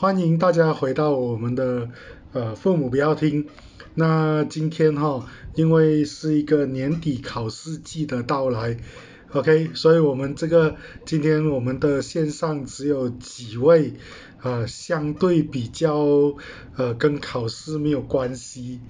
[0.00, 1.88] 欢迎大家回到我们的
[2.32, 3.48] 呃父母不要听。
[3.94, 8.76] 那今天哈，因为是一个年底考试季的到来
[9.32, 13.94] ，OK，所以我们这个今天我们的线上只有几位
[14.42, 16.34] 呃相对比较
[16.76, 18.80] 呃跟考试没有关系。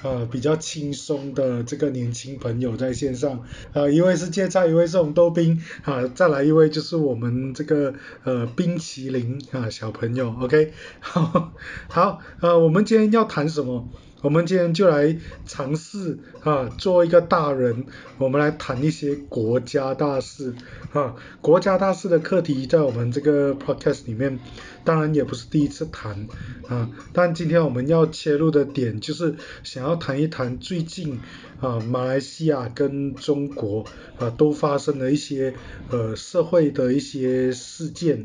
[0.00, 11.52] 呃，比较轻松的这个年轻朋友在线上，呃，一位是芥菜，一位是红豆冰，啊，再来一位就是我们这个呃冰淇淋啊小朋友，OK， 好，
[11.88, 13.88] 好，呃，我们今天要谈什么？
[14.20, 17.86] 我们今天就来尝试啊，做一个大人，
[18.18, 20.54] 我们来谈一些国家大事
[20.92, 21.14] 啊。
[21.40, 24.40] 国家大事的课题在我们这个 podcast 里面，
[24.88, 26.26] 当然也不是第一次谈
[26.66, 26.88] 啊。
[27.12, 31.20] 但今天我们要切入的点就是想要谈一谈最近
[31.60, 33.84] 啊，马来西亚跟中国
[34.18, 35.52] 啊都发生了一些
[35.90, 38.24] 呃社会的一些事件。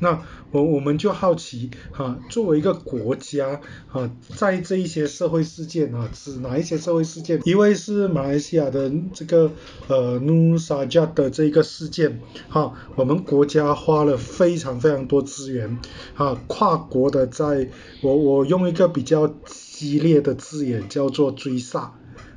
[0.00, 3.60] 那我我们就好奇哈，作为一个国家
[3.92, 7.40] 啊，在这一些社会事件啊，指哪一些社会事件？
[7.44, 9.52] 一位是马来西亚的这个
[9.86, 15.78] 呃努沙加的这个事件哈，我们国家花了非常非常多资源
[16.14, 17.68] 啊，跨国的在，
[18.02, 21.92] 我我用一个比较激烈的字眼叫做追杀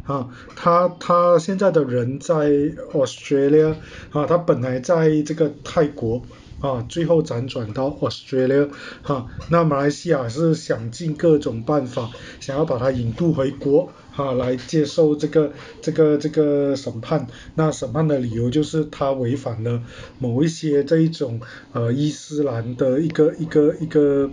[0.06, 2.50] 啊，他他现在的人在
[2.94, 3.76] Australia
[4.12, 6.22] 啊，他本来在这个泰国。
[6.62, 8.70] 啊，最后辗转到 Australia，
[9.02, 17.27] 哈，那马来西亚是想尽各种办法，想要把他引渡回国，啊，来接受这个这个这个审判。
[17.55, 19.81] 那审判的理由就是他违反了
[20.19, 21.41] 某一些这一种
[21.73, 24.30] 呃伊斯兰的一个一个一个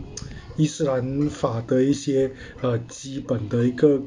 [0.57, 4.03] 伊斯兰法的一些呃基本的一个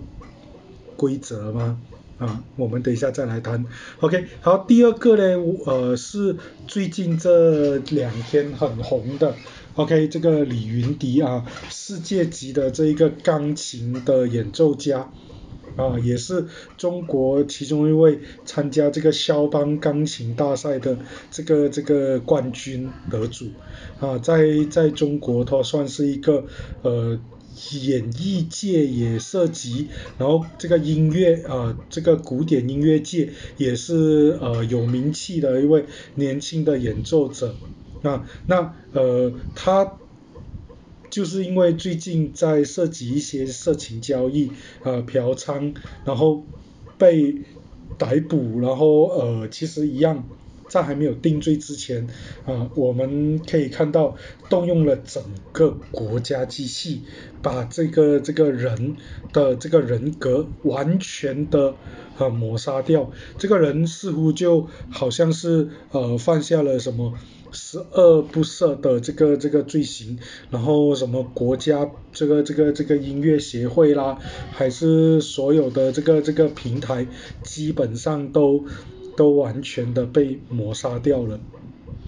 [0.95, 1.79] 规则吗？
[2.19, 3.65] 啊，我们等一下再来谈。
[3.99, 6.35] OK，好，第二个呢，呃，是
[6.67, 9.33] 最近这两天很红的
[9.73, 15.11] ，OK，这个李云迪啊，世界级的这一个钢琴的演奏家，
[15.75, 16.45] 啊，也是
[16.77, 20.97] 中国其中一位参加这个肖邦钢琴大赛的
[21.29, 23.45] 这个这个冠军得主，
[23.99, 26.45] 啊，在在中国他算是一个
[26.81, 27.19] 呃。
[27.83, 35.85] 演艺界也涉及，然后这个音乐啊，这个古典音乐界也是呃有名气的一位
[36.15, 37.53] 年轻的演奏者
[38.03, 39.99] 啊，那呃他
[41.11, 44.49] 就是因为最近在涉及一些色情交易
[44.81, 46.43] 呃嫖娼，然后
[46.97, 47.43] 被
[47.99, 50.27] 逮捕，然后呃其实一样。
[50.71, 52.07] 在还没有定罪之前，
[52.45, 54.15] 啊，我们可以看到
[54.49, 55.21] 动用了整
[55.51, 57.01] 个国家机器，
[57.41, 58.95] 把这个这个人
[59.33, 61.75] 的这个人格完全的
[62.17, 63.11] 呃抹杀掉。
[63.37, 67.15] 这个人似乎就好像是呃犯下了什么
[67.51, 70.17] 十恶不赦的这个这个罪行，
[70.49, 74.17] 然后什么国家这个这个这个音乐协会啦，
[74.51, 77.07] 还是所有的这个这个平台，
[77.43, 78.65] 基本上都。
[79.17, 81.37] 都完全的被抹杀掉了，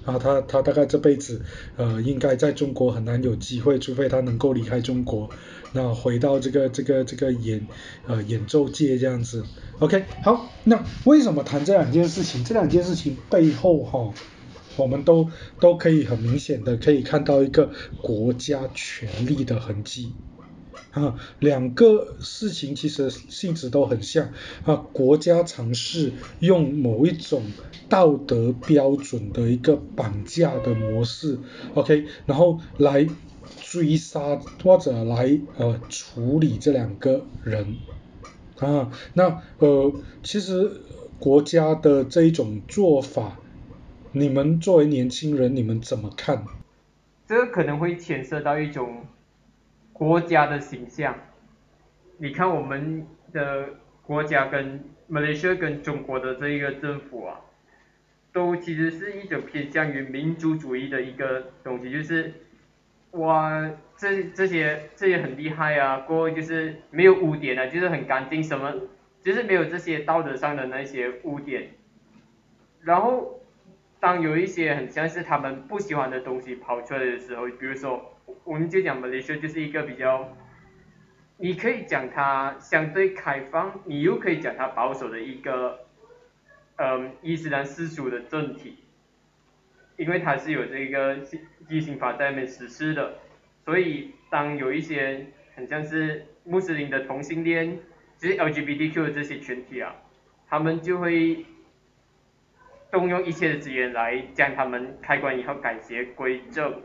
[0.05, 1.41] 啊，他他大概这辈子
[1.75, 5.29] 呃应该在中国很难有机会，除非他能够离开中国，
[5.73, 7.67] 那回到这个这个这个演
[8.07, 9.43] 呃演奏界这样子
[9.79, 12.45] ，OK，好，那为什么谈这两件事情？
[12.45, 14.13] 这两件事情背后哈，
[14.75, 15.29] 我们都
[15.59, 20.13] 都可以很明显的可以看到一个国家权力的痕迹。
[20.91, 24.29] 啊，两个事情其实性质都很像。
[24.63, 27.41] 啊，国家尝试用某一种
[27.89, 31.39] 道德标准的一个绑架的模式
[31.73, 33.07] ，OK，然后来
[33.59, 37.77] 追杀或者来呃处理这两个人。
[38.59, 39.91] 啊，那呃
[40.21, 40.73] 其实
[41.17, 43.39] 国家的这一种做法，
[44.13, 46.43] 你们作为年轻人你们怎么看？
[47.27, 49.05] 这可能会牵涉到一种。
[49.93, 51.15] 国家的形象，
[52.17, 53.69] 你看我们的
[54.01, 57.39] 国家跟马来西亚跟中国的这一个政府啊，
[58.33, 62.33] 都其实是一种偏向于民族主义的一个东西，就是
[63.11, 68.73] 哇这这些这些很厉害啊，过就是没有污点啊，就是很干净，什么
[69.21, 71.69] 就是没有这些道德上的那些污点，
[72.81, 73.32] 然后
[74.03, 78.09] 当有一些很像是他们不喜欢的东西跑出来的时候，比如说。
[78.45, 80.35] 我们就讲马来西亚就是一个比较，
[81.37, 85.79] 你可以讲它相对开放，你又可以讲它保守的一个，
[86.77, 88.79] 嗯，伊斯兰世俗的政体，
[89.97, 91.17] 因为它是有这个
[91.67, 93.19] 基刑法在那边实施的，
[93.63, 97.79] 所以当有一些很像是穆斯林的同性恋，
[98.17, 99.95] 就是 LGBTQ 的这些群体啊，
[100.49, 101.45] 他们就会
[102.93, 106.79] 动用一切的资源来将他们开关以后改邪归正。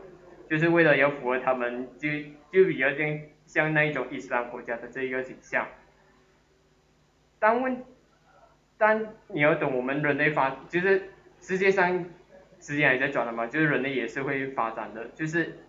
[0.49, 2.09] 就是为了要符合他们就
[2.51, 5.67] 就比较像像那一种伊斯兰国家的这一个形象。
[7.37, 7.85] 但问，
[8.75, 12.03] 但你要懂我们人类发，就是世界上
[12.59, 15.59] 时间也在转的嘛，就是人类也是会发展的，就是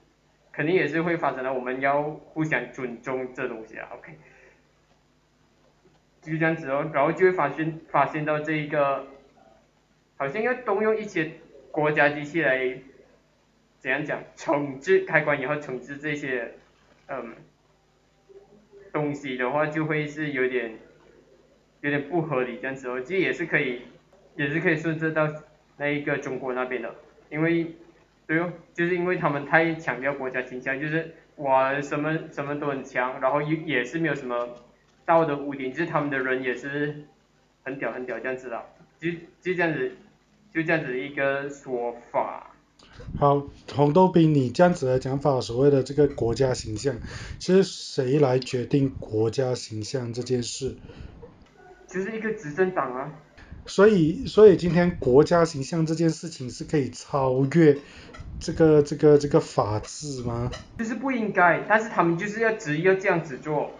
[0.50, 4.18] 肯定也是会发展的，我们要互相尊重这东西啊，OK。
[6.22, 9.06] 就这样子哦，然后就会发现发现到这一个，
[10.20, 11.30] 好像要动用一些
[11.70, 12.76] 国家机器来，
[13.78, 16.52] 怎样讲，惩治开关以后惩治这些，
[17.06, 17.34] 嗯，
[18.92, 20.76] 东西的话就会是有点，
[21.80, 23.80] 有点不合理这样子哦，其实也是可以，
[24.36, 25.26] 也是可以顺着到
[25.78, 26.94] 那一个中国那边的，
[27.30, 27.74] 因为，
[28.26, 34.54] 对哦，就是因为他们太强调国家形象，就是哇什么什么都很强，然后也也是没有什么。
[35.06, 37.04] 道德污点，就是他们的人也是
[37.64, 38.62] 很屌很屌这样子的，
[39.00, 39.90] 就就这样子，
[40.52, 42.50] 就这样子一个说法。
[43.18, 46.96] 好，红豆冰，你这样子的讲法，所谓的这个国家形象，
[47.38, 50.76] 其实谁来决定国家形象这件事？
[51.88, 53.12] 就是一个执政党啊。
[53.66, 57.78] 所以，所以今天国家形象这件事情是可以超越
[58.40, 60.50] 这个这个这个法治吗？
[60.78, 63.70] 就是不应该，但是他们就是要执意要这样子做。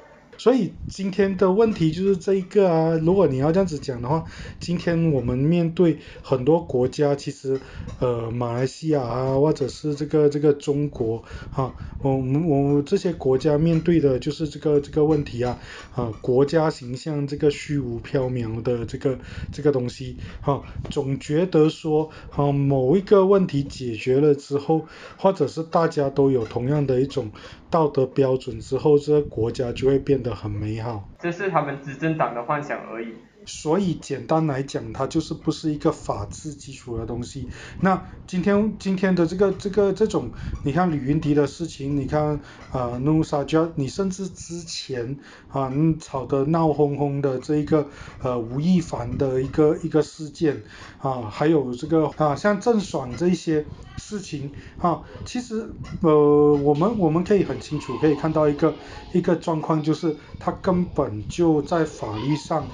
[0.41, 4.25] 所以今天的问题就是这一个啊，如果你要这样子讲的话，
[4.59, 7.61] 今天我们面对很多国家，其实
[7.99, 15.59] 呃马来西亚啊，或者是这个这个中国哈，我们我们这些国家面对的就是这个这个问题啊，
[15.95, 19.19] 啊国家形象这个虚无缥缈的这个
[19.53, 24.87] 这个东西哈，总觉得说哈某一个问题解决了之后，
[25.19, 27.31] 或者是大家都有同样的一种
[27.71, 30.31] 道德标准之后，这个国家就会变得。
[30.41, 33.13] 很美好，这是他们执政党的幻想而已。
[33.51, 37.49] 所以简单来讲，它就是不是一个法治基础的东西。
[37.81, 40.31] 那今天今天的这个这个这种，
[40.65, 45.19] 你看李云迪的事情，你看啊努沙加，你甚至之前
[45.49, 45.71] 啊
[46.01, 47.89] 吵得闹哄哄的这一个
[48.23, 50.63] 呃吴亦凡的一个一个事件
[51.01, 53.67] 啊，还有这个啊像郑爽这一些
[53.97, 55.69] 事情啊，其实
[56.03, 58.73] 呃我们我们可以很清楚可以看到一个
[59.13, 62.65] 一个状况，就是他根本就在法律上。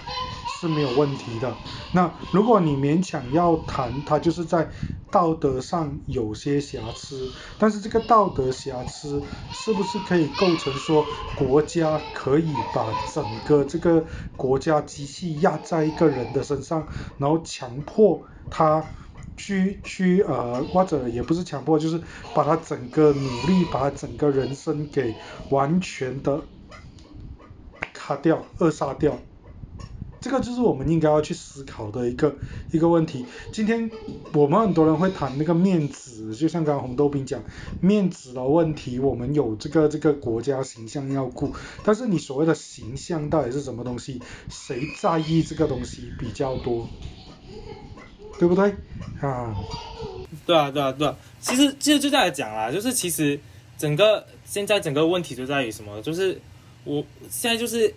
[0.58, 1.60] 是是没有问题的。
[1.92, 4.68] 那如果你勉强要谈，它就是在
[5.08, 14.04] 道德上有些瑕疵，但是这个道德瑕疵是不是可以构成说国家可以把整个这个
[14.34, 18.84] 国家机器压在一个人的身上，然后强迫他
[19.36, 22.02] 去去呃或者也不是强迫，就是
[22.32, 25.16] 把他整个努力，把他整个人生给
[25.50, 26.42] 完全的
[27.94, 29.25] 卡掉、扼杀掉。
[30.20, 32.34] 这个就是我们应该要去思考的一个
[32.72, 33.24] 一个问题。
[33.52, 33.90] 今天
[34.32, 37.42] 我们很多人会谈那个面子，就像刚刚红豆冰讲
[37.80, 41.54] 面子的问题，我们有这个这个国家形象要顾，
[41.84, 44.20] 但是你所谓的形象到底是什么东西？
[44.48, 46.88] 谁在意这个东西比较多？
[48.38, 48.74] 对不对？
[49.20, 49.54] 啊？
[50.44, 51.16] 对啊，对啊，对啊。
[51.40, 53.38] 其实其实就在讲啦，就是其实
[53.78, 56.02] 整个现在整个问题就在于什么？
[56.02, 56.40] 就是
[56.84, 57.94] 我现在就是。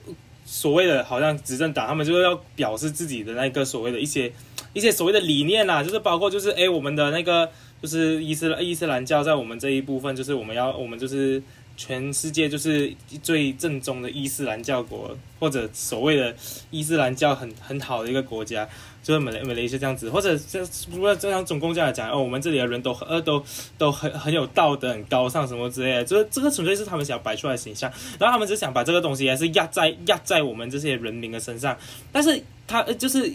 [0.51, 4.33] 所谓的好像执政党，他们就是要表示自己的那个所谓的一些
[4.73, 7.47] 一些所谓的理念啦，就是包括就是哎，我们的那个
[7.79, 11.41] 就是伊斯伊斯兰教在我们这一部分，就是我们要我们就是
[11.79, 12.93] 全世界就是
[13.23, 16.35] 最正宗的伊斯兰教国，或者所谓的
[16.71, 18.67] 伊斯兰教很很好的一个国家。
[19.01, 23.41] 就是美美雷是这样子，或者这不过这样总共这样讲哦，我们这里的人都呃都
[23.77, 31.75] 都很很有道德、很高尚什么之类的，就是这个纯粹是他们想要摆出来的形象，然后他们只想把这个东西还是压在压在我们这些人民的身上。
[32.11, 33.31] 但是他就是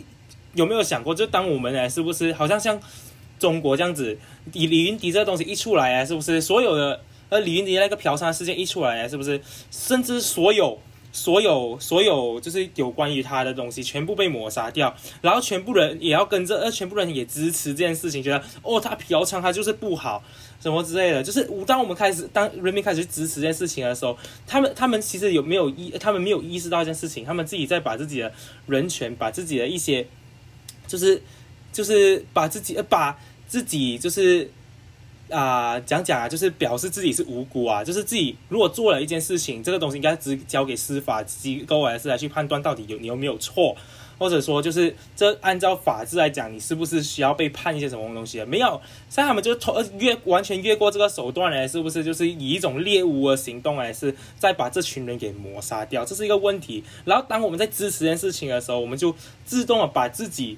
[0.53, 2.79] 有没有想过，就当我们呢，是不是好像像
[3.39, 4.17] 中国这样子，
[4.53, 7.01] 李李云迪这个东西一出来啊，是不是所有的
[7.35, 10.79] 而李云迪那个嫖娼事件一出来，是不是甚至所有。
[11.17, 20.25] 所有所有就是有关于他的东西，全部被抹杀掉，然后全部人也要跟着，呃，全部人也支持这件事情，觉得哦，他嫖娼他就是不好，
[20.61, 21.23] 什么之类的。
[21.23, 28.33] 就是当我们开始，当人民开始支持这件事情的时候，他们他们其实有没有意，他们没有意识到一件事情，他们自己在把自己的
[28.67, 30.05] 人权，把自己的一些，
[30.89, 31.23] 就是
[31.73, 34.51] 就是把自己呃把自己就是。
[35.35, 43.77] 啊，讲讲啊，就是表示自己是无辜啊，就是自己如果做了一件事情，这个东西应该只交给司法机构还是来去判断到底有你有没有错，
[44.17, 48.45] 或者说就是这按照法治来讲，你是不是需要被判一些什么东西？
[48.45, 56.05] 没有，像他们就通越完全越过这个手段来，是不是就是以一种猎物的行动来是再把这群人给抹杀掉？
[56.05, 56.85] 这是一个问题。
[57.05, 59.15] 然后当我们在支持这件事情的时候，我们就
[59.45, 60.57] 自动的把自己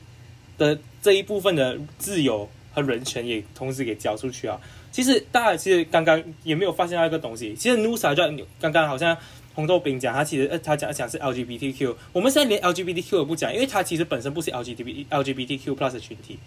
[0.58, 2.48] 的这一部分的自由。
[2.76, 4.60] 和人权也同时给交出去啊！
[4.92, 9.16] 其实大家其实刚刚也没有发现到一个东西，其实 Nusa 就刚刚好像
[9.54, 16.38] 红豆饼讲，他其实呃他讲讲是 LGBTQ，我们现在连 LGBTQ 都不讲，因为他其实本身不是 LGBT LGBTQ plus 的群体。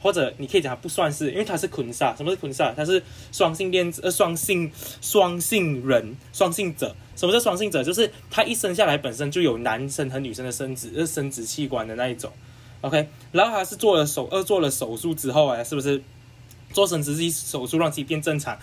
[0.00, 2.70] 或者你可以讲不算是，因为他是昆萨，什么是昆萨？
[2.76, 3.02] 他是
[3.32, 6.94] 双性恋呃双性双性人双性者。
[7.16, 7.82] 什么叫双性者？
[7.82, 12.30] 就是他一生下来本身就有男生和女生的生殖呃生殖器官的那一种。
[12.86, 16.02] OK，然后他是做了手呃做了手术之后啊，是不是
[16.72, 18.58] 做生殖器手术让自己变正常？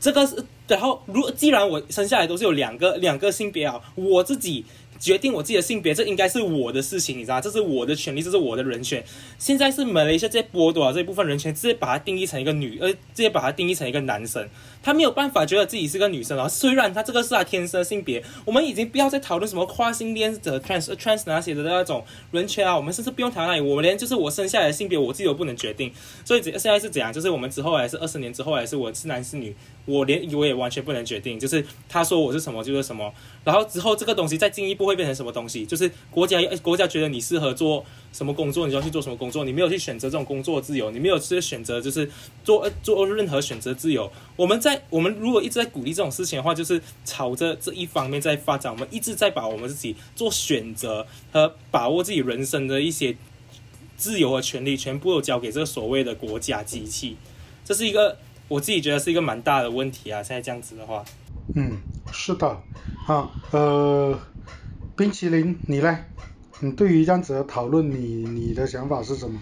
[0.00, 4.64] 这个是然后如既然我生下来都是有两个两个性别啊，我自己。
[5.00, 9.00] 决定我自己的性别，这应该是我的事情，你知道这是我的权利，这是我的人权。
[9.38, 14.44] 现在是马来西亚在剥夺了这一部分人权，直接把它定义成一个女，呃，直接把它定义成一个男生。
[14.82, 18.22] 他没有办法觉得自己是个女生啊，虽然他这个是他天生性别。
[18.44, 25.92] 我们已经不要再讨论什么跨性恋者 trans trans 那些的那种人权啊，我们甚至不用谈那里，我连就是我生下来的性别我自己都不能决定。
[26.24, 27.12] 所以现在是怎样？
[27.12, 29.54] 就是我们之后还是二十年之后还是我是男是女，
[29.84, 31.38] 我连我也完全不能决定。
[31.38, 33.12] 就是他说我是什么就是什么，
[33.44, 35.66] 然后之后这个东西再进一步会变成什么东西？
[35.66, 42.10] 就是国家国家觉得你适合做什么工作，你就要去做什么工作，你没有去选择这种工作自由，你没有去选择就是
[42.44, 44.10] 做做任何选择自由。
[44.36, 48.70] 我们在在我们如果一直在鼓励这种事情的话，就是朝着这一方面在发展。
[48.70, 53.16] 我们一直在把我们自己做选择和把握自己人生的一些
[53.96, 57.16] 自由和权利，全部都交给这个所谓的国家机器。
[57.64, 60.22] 这是一个我自己觉得是一个蛮大的问题啊！
[60.22, 61.02] 现在这样子的话，
[61.54, 61.78] 嗯，
[62.12, 62.46] 是的，
[63.06, 64.20] 啊，呃，
[64.94, 65.98] 冰淇淋，你呢？
[66.60, 69.40] 你对于这样子的讨论，你你的想法是什么？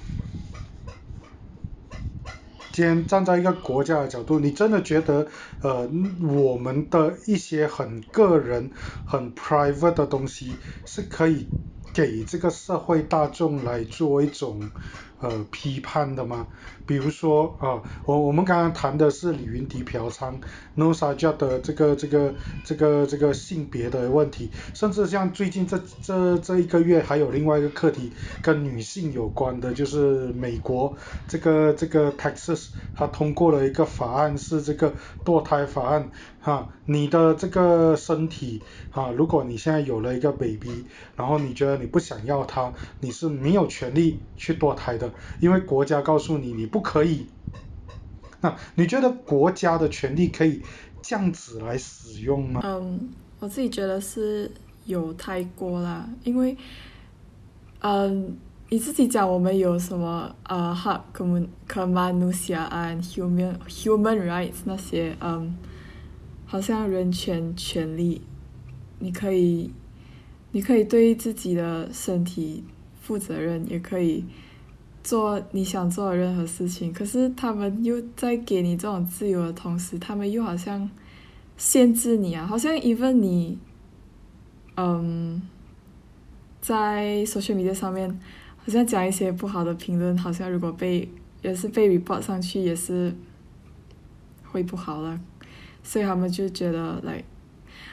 [2.77, 5.27] 先站在一个国家的角度，你真的觉得，
[5.63, 5.89] 呃，
[6.21, 8.71] 我们的一些很个人、
[9.07, 11.49] 很 private 的东西是可以
[11.95, 14.71] 给这个社会大众来做一种。
[15.21, 16.47] 呃，批判的吗？
[16.87, 20.35] 比如说啊，我我们刚刚谈的是李云迪嫖娼
[20.75, 30.97] ，No s a j a 的这个这个这个这个性别的问题，甚至像最近这这这一个月还有另外一个课题跟女性有关的，就是美国
[31.27, 34.93] 这个这个 Texas 它通过了一个法案，是这个
[35.25, 36.11] 堕胎法案。
[36.41, 45.06] 哈，你的这个身体，哈，如果你现在有了一个 baby，然后你觉得你不想要他，你是没有权利去堕胎的，
[45.41, 47.27] 因为国家告诉你你不可以。
[48.41, 50.63] 那你觉得国家的权利可以
[51.03, 52.61] 这样子来使用吗？
[52.65, 53.09] 嗯，
[53.41, 54.51] 我自己觉得是
[54.85, 56.57] 有太过啦，因为，
[57.81, 58.37] 嗯，
[58.69, 61.01] 你自己讲我们有什么呃，hak
[61.69, 65.57] kemanusiaan human human rights 那些，嗯。
[66.49, 68.23] 好像人权权利，
[69.01, 69.73] 你可以，
[70.53, 72.63] 你可以对自己的身体
[73.03, 74.25] 负责任，也可以
[75.07, 76.93] 做你想做的任何事情。
[76.93, 80.91] 可是他们又在给你这种自由的同时，他们又好像
[81.57, 83.57] 限制你啊，好像 even 你，
[84.77, 85.41] 嗯，
[86.61, 88.11] 在 social media 上面，
[88.57, 91.09] 好像讲一些不好的评论，好像如果被
[91.43, 93.15] 也是被 report 上去，也是
[94.43, 95.21] 会不好了。
[95.85, 97.23] 所以他们就觉得，来，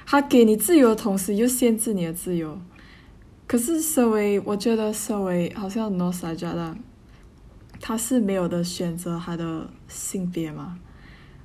[0.03, 2.60] 他给你自由的同时又限制你的自由。
[3.46, 6.75] 可是身为，我觉得身为好像 No s a j a
[7.86, 10.80] 他是没有的选择他的性别嘛。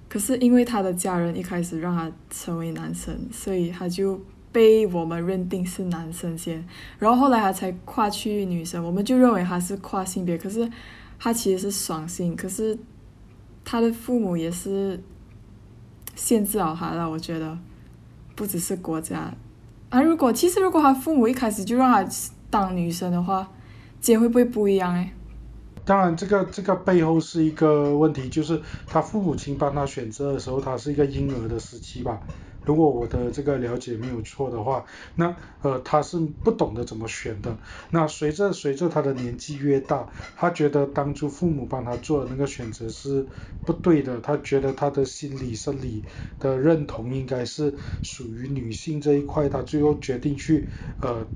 [0.08, 4.20] 可是因为他的家人一开始让他成为男生，所以他就
[4.52, 6.64] 被我们认定是男生先，
[7.00, 10.38] 然后后来他才跨去女生，我们就认为他是跨性别。
[10.38, 10.70] 可是
[11.18, 12.78] 他其实是双性，可是
[13.64, 15.02] 他的父母也是。
[16.14, 17.56] 限制了他了，我觉得
[18.34, 19.32] 不只是国家
[19.88, 20.02] 啊。
[20.02, 22.10] 如果其实如果他父母一开始就让他
[22.50, 23.48] 当女生的话，
[24.00, 25.12] 结会不会不一样哎？
[25.88, 32.20] 当然，这个这个背后是一个问题，就是他父母亲帮他选择的时候，他是一个婴儿的时期吧。
[32.62, 37.56] 如果我的这个了解没有错的话，那呃他是不懂得怎么选的。
[37.88, 43.26] 那随着随着他的年纪越大，他觉得当初父母帮他做的那个选择是
[43.64, 44.20] 不对的。
[44.20, 46.04] 他觉得他的心理生理
[46.38, 50.68] 的认同应该是属于女性这一块，他最后决定去
[51.00, 51.26] 呃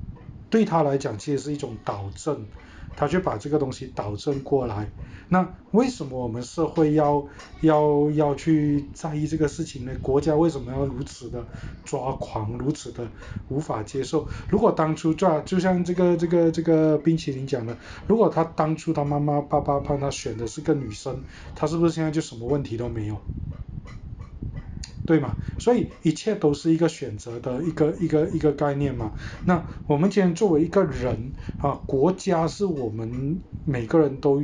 [0.51, 2.47] 对他来讲其实是一种导正。
[2.95, 4.89] 他就把这个东西导正过来。
[5.29, 7.25] 那为什么我们社会要
[7.61, 9.97] 要要去在意这个事情呢？
[10.01, 11.47] 国家为什么要如此的
[11.83, 13.07] 抓狂，如此的
[13.47, 14.27] 无法接受？
[14.49, 21.23] 如果当初抓，就像这个这个这个冰淇淋讲的，如果他当初他妈妈爸爸帮他选的是个女生，
[21.55, 23.17] 他是不是现在就什么问题都没有？
[25.05, 25.35] 对嘛？
[25.57, 29.13] 所以一切都是一个选择的一个一个一个概念嘛。
[29.45, 34.41] 那我们今天作为一个人啊，国家是我们每个人都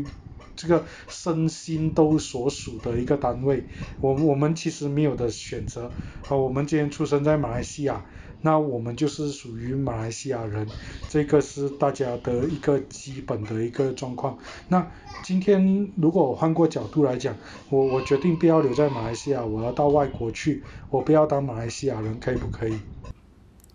[0.55, 3.65] 这个身心都所属的一个单位。
[4.01, 5.93] 我我们其实没有的选择，
[6.27, 8.05] 啊，我们今天出生在马来西亚。
[8.41, 10.67] 那我们就是属于马来西亚人，
[11.09, 14.37] 这个是大家的一个基本的一个状况。
[14.67, 14.89] 那
[15.23, 17.35] 今天如果我换过角度来讲，
[17.69, 22.79] 我我决定不要留在马来西亚，我要到外国去，我不要当马来西亚人，可以不可以？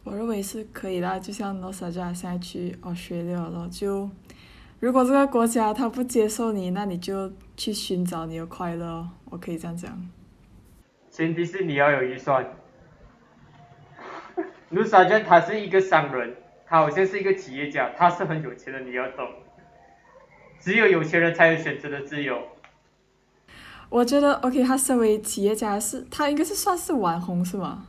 [0.04, 4.10] 我认为是可以啦，就像 n o s a j a 现在去 Australia 了，就
[4.80, 10.10] 如果这个国家他不接受你，那你就去寻找你的快乐，我可以这样讲。
[11.10, 12.46] 前提是你要有预算。
[14.74, 16.34] 卢沙娟他是一个商人，
[16.66, 19.24] 他好像是一个企业家，他是很有钱的，你要懂。
[20.58, 22.36] 只有有钱人才有选择的自由。
[23.90, 27.86] 我觉得 OK，他身为企业家是，他应该是算是网红是吗？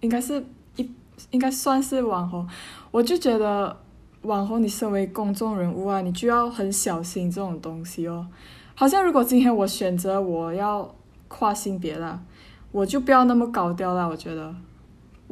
[0.00, 0.44] 应该是
[0.76, 0.94] 一
[1.30, 2.46] 应该算是网红。
[2.92, 3.80] 我就觉得
[4.20, 8.28] 网红，你身为公众人物啊，你就要很小心这种东西哦。
[8.74, 10.94] 好像如果今天我选择我要
[11.26, 12.22] 跨性别了，
[12.70, 14.54] 我就不要那么高调了，我觉得。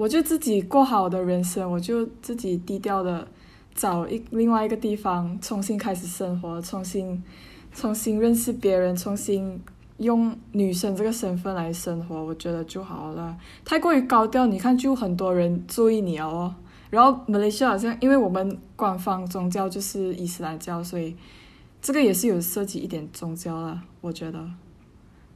[0.00, 3.28] 我就自己过好的人生，我就自己低调的
[3.74, 7.22] 找一另外一个地方重新开始生活，重新
[7.74, 9.60] 重新认识别人，重新
[9.98, 13.36] 用女生这个身份来生活，我觉得就好了。
[13.62, 16.54] 太过于高调，你看就很多人注意你哦。
[16.88, 21.14] 然后马来西亚好像因为我们官方宗教就是伊斯兰教，所以
[21.82, 24.48] 这个也是有涉及一点宗教了，我觉得。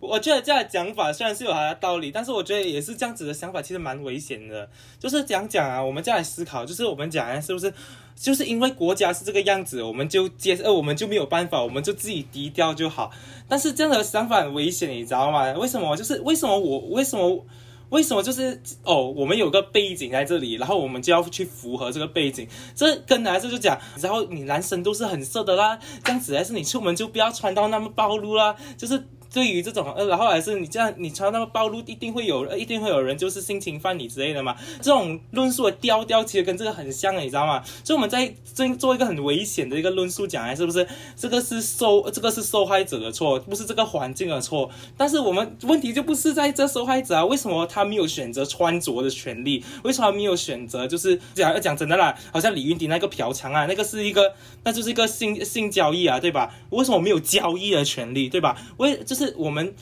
[0.07, 4.69] 我觉得这样的讲法虽然是有它的道理，但是我觉得也是这样子的想法，其实蛮危险的。
[4.99, 7.73] 就是讲讲啊，我们再来思考，就是我们讲啊是不是，
[8.15, 13.11] 就是因为国家是这个样子，我们就接呃，我们就没有办法，我们就自己低调就好。
[13.49, 15.53] 但是这样的想法很危险，你知道吗？
[15.55, 15.97] 为什么？
[15.97, 17.45] 就是为什么我为什么
[17.91, 22.49] 为什么就是哦，我们有个背景在这里，然后我们就要去符合这个背景。
[22.75, 29.05] 这跟男生就讲，然后你男生都是很色的啦，这样子还是你出门就不要穿到那么暴露啦，就是。
[29.35, 34.55] 对于这种呃，然后还是你这样，你穿那么暴露，一定会有，一定会有人就是性侵犯你之类的嘛。
[34.81, 37.61] 这种论述的调调其实跟这个很像，你知道吗？
[37.83, 40.87] 所以我们在做做一个很危险的一个论述讲，来，是不是？
[41.17, 44.71] 这个是受这个是受害者的错，不是这个环境的错。
[44.97, 49.65] 但是我们问题就不是在这受害者啊，为什么他没有选择穿着的权利？
[49.83, 52.17] 为什么没有选择就是讲要讲真的啦？
[52.33, 54.33] 好像李云迪那个嫖娼啊，那个是一个，
[54.63, 56.55] 那就是一个性性交易啊，对吧？
[56.71, 58.57] 为什么没有交易的权利，对吧？
[58.77, 59.24] 为就是。
[59.25, 59.75] 是我们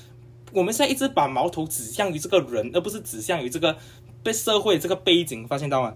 [0.52, 3.76] 我们现在一直把矛头指向于这个人，而不是指向于这个
[4.22, 5.94] 被社会这个背景，发现到吗？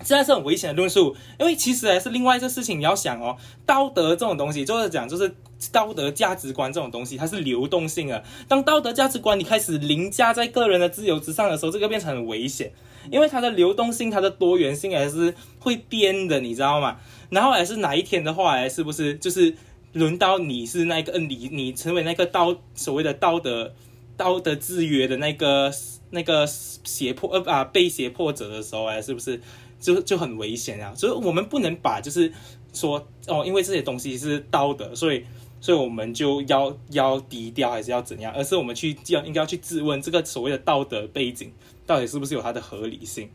[0.00, 5.32] 现在是很危险的论述，因为其实还是另外一个事情，你要想哦，道德这种东西，就是讲就是
[5.70, 8.22] 道德价值观这种东西，它是流动性的。
[8.48, 12.72] 当道德价值观你开始凌驾在个人的自由之上的时候，这个变成很危险，
[13.10, 16.96] 因为它的流动性、它的多元性还是会变的，你知道吗？
[17.30, 19.54] 然后还是哪一天的话，哎，是不是就是？
[19.94, 23.72] 轮到你是那个，你你成为那个道所谓的道德
[24.16, 25.72] 道德制约的那个
[26.10, 29.40] 那个胁迫呃啊被胁迫者的时候啊，是不是
[29.78, 30.92] 就就很危险啊？
[30.96, 32.32] 所以我们不能把就是
[32.72, 35.24] 说哦，因为这些东西是道德，所以
[35.60, 38.32] 所以我们就要要低调还是要怎样？
[38.34, 41.52] 而是我们去要应该要去质问这个所谓的道德背景
[41.86, 43.30] 到底是不是有它的合理性，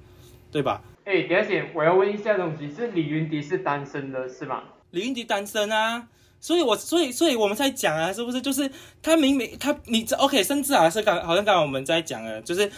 [0.51, 0.83] 对吧？
[1.05, 4.63] 哎，第二点我要问一下东西，是李云迪是单身的是吗？
[4.91, 6.09] 李云迪单身啊。
[6.39, 8.69] 所以，我所以，所以我们在讲啊，是不是就是
[9.01, 12.71] 他明明他你这 OK，甚至啊是刚好像刚刚我们在讲啊，就是。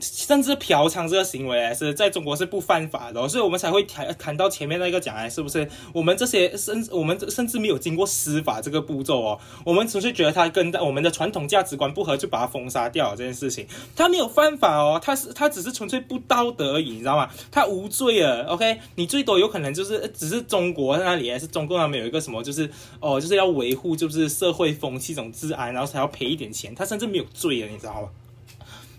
[0.00, 5.66] 甚至嫖娼这个行为是在中国是不犯法的，所以我们才会谈谈到前面那个讲哎，是不是？
[5.94, 13.66] 我们这些甚我们甚至没有经过司法这个步骤哦，我们纯粹觉得他跟我们的传统价值观不合，就把他封杀掉这件事情。
[13.94, 17.30] 他没有犯法哦，他是他只是纯粹不道德而已，你知道吗？
[17.50, 18.44] 他无罪了。
[18.48, 26.74] OK，你最多有可能就是只是中国那里还是中共那边有一个什么，就是哦，就是要维护就是社会风气这种治安，然后才要赔一点钱。
[26.74, 28.08] 他甚至没有罪了，你知道吗？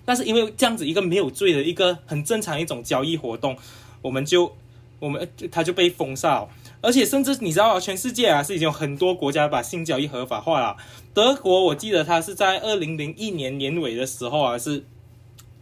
[0.08, 3.58] 但是因为这样子一个没有罪的一个很正常一种交易活动，
[4.02, 4.56] 我们就
[5.00, 6.48] 我们他就被封杀，
[6.80, 10.78] 而且甚至你知道，全世界啊是已经有很多国家把性交易合法化了。
[11.14, 14.86] 德国我记得他是在二零零一年年尾的时候啊是。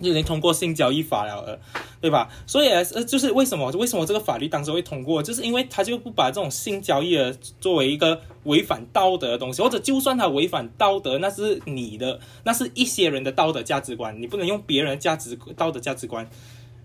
[0.02, 1.58] 就已经通过性交易法了，
[2.02, 2.30] 对吧？
[2.46, 7.18] 所以呃，就是为什么为什么这个法律当时会通过，就是因为他就不把这种性交易
[7.62, 16.30] 作为一个违反道德的东西，或者就算他违反道德，那是你的，那是一些人的道德价值观，你不能用别人的价值道德价值观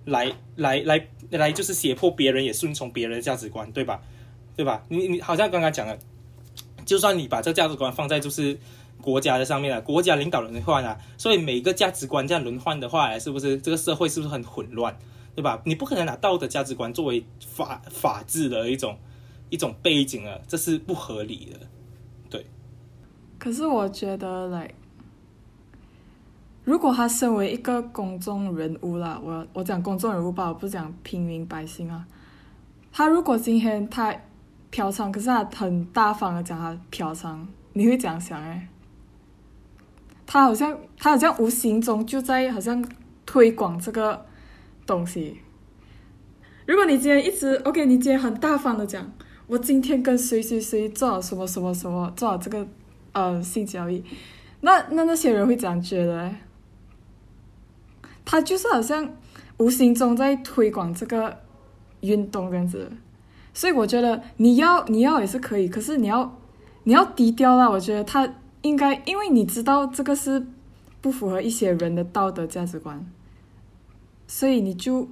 [0.05, 4.01] 来来来来，就是胁迫别人也顺从别人的价值观，对吧？
[4.55, 4.85] 对吧？
[4.89, 5.99] 你你好像刚刚讲了，
[6.85, 8.57] 就算你把这个价值观放在就是。
[9.01, 14.97] 国家的上面啊，国家领导人换啊，所以每个价值观这样轮换的话，是不是这个社会是不是很混乱，
[15.35, 15.61] 对吧？
[15.65, 18.99] 你不可能拿道德价值观作为法法治的一种
[19.49, 21.67] 一种背景啊，这是不合理的，
[22.29, 22.47] 对。
[23.39, 24.75] 可是我觉得，like，
[26.65, 32.07] 如果他身为一个公众人物啦，我我讲公众人物吧，我不讲平民百姓啊。
[32.93, 34.15] 他如果今天他
[34.71, 37.39] 嫖娼，可是他很大方的讲他嫖娼，
[37.73, 38.69] 你会怎样想诶？
[40.33, 42.89] 他好像他好像无形中就在好像
[43.27, 44.25] 推广这个
[44.87, 45.41] 东西。
[46.67, 49.11] 如果你今天一直 OK，你今天很大方的讲，
[49.49, 52.65] 我今天跟谁谁谁做了什么什么什么，做了这个
[53.11, 54.05] 呃性交易，
[54.61, 56.31] 那那那些人会怎样觉得？
[58.25, 59.13] 他就是好像
[59.57, 61.41] 无形中在推广这个
[62.03, 62.93] 运动这样子，
[63.53, 66.39] 所以我觉得你要你要也是可以，可是你要
[66.85, 67.69] 你要低调啦。
[67.69, 70.47] 我觉得他应该，因为你知道这个是
[71.01, 73.11] 不符合一些人的道德价值观，
[74.27, 75.09] 所以你就。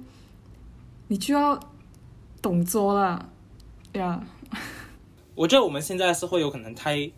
[1.11, 1.59] 你就要
[2.39, 3.31] 懂做了
[3.93, 4.23] 呀。
[5.33, 7.11] 我觉得我们现在是会有可能太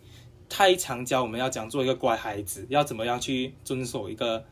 [0.48, 4.42] 太强教我们要讲做一个乖孩子，要怎么样去遵守一个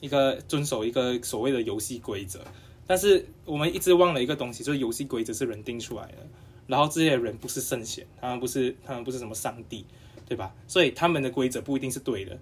[0.00, 2.40] 一个遵守一个所谓的游戏规则。
[2.84, 6.26] 但是我们一直忘了一个东西，就是游戏规则是人定出来的，
[6.66, 9.86] 然后这些人不是圣贤，他们不是他们不是什么上帝，
[10.30, 10.54] 对吧？
[10.68, 12.38] 所以他们的规则不一定是对的。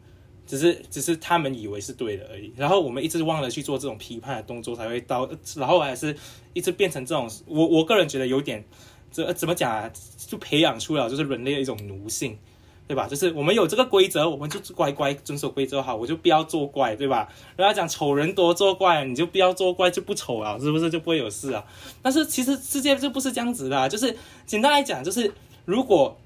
[0.47, 6.17] 只是只是他们以为是对的而已，然后我们一直忘了去做这种批判的动作，才会到，然后还是
[6.55, 7.31] 一直变成这种。
[7.47, 8.65] 我我个人觉得有点，
[9.13, 9.91] 这怎么讲啊？
[10.27, 12.39] 就培养出了就是人类的一种奴性，
[12.87, 13.07] 对吧？
[13.07, 17.29] 就是我们有这个规则，我们就乖乖遵守规则好，我就不要作怪，对吧？
[17.57, 21.63] 人家讲丑人多作怪，你就不要作怪，就不丑啊，是不是就不会有事啊？
[22.01, 25.31] 但是其实世界就不是这样子的，就是简单来讲，就是
[25.67, 26.19] 如果。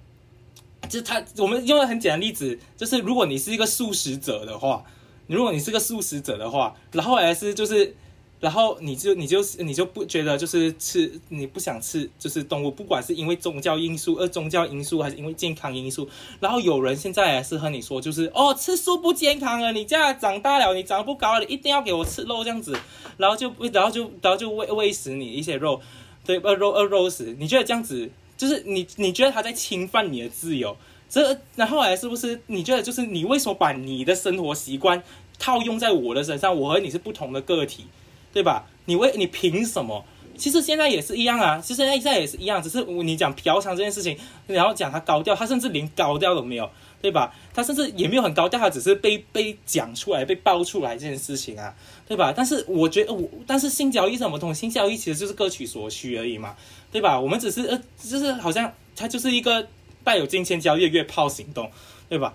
[0.92, 4.84] 就他，我们用个很简单例子，就是如果你是一个素食者的话，
[5.26, 7.96] 如果你是个素食者的话，然后还是就是，
[8.40, 16.06] 然后你就你就你就不觉得就是吃你不想吃就是动物，不管是因为宗教因素，呃宗教因素还是因为健康因素，
[16.40, 22.76] 然后有人现在还是和你说就是哦吃素不健康啊，你这样长大了你长不高了，你一定要给我吃肉这样子，
[23.16, 25.80] 然后就然后就然后就喂喂食你一些肉，
[26.26, 28.10] 对呃肉呃肉食，你觉得这样子？
[28.36, 30.76] 就是你，你觉得他在侵犯你的自由？
[31.08, 32.40] 这然后来是不是？
[32.46, 35.02] 你觉得就是你为什么把你的生活习惯
[35.38, 36.56] 套用在我的身上？
[36.58, 37.86] 我和你是不同的个体，
[38.32, 38.64] 对吧？
[38.86, 40.04] 你为你凭什么？
[40.38, 44.16] 其实现在也是一样啊，其实现在也是一样，只是你讲嫖娼这件事情，
[44.46, 46.68] 然后讲他高调，他甚至连高调都没有，
[47.02, 47.34] 对吧？
[47.52, 51.74] 他甚至也没有很高调，他只是被被讲出来、被爆出来这件事情啊，
[52.08, 52.32] 对吧？
[52.34, 54.60] 但是我觉得我，但是性交易什么东西？
[54.60, 56.56] 性交易其实就是各取所需而已嘛。
[56.92, 57.18] 对吧？
[57.18, 59.66] 我们只是呃，就是好像它就是一个
[60.04, 61.70] 带有金钱交易的约炮行动，
[62.08, 62.34] 对吧？